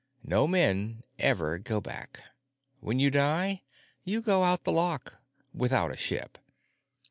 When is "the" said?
4.63-4.71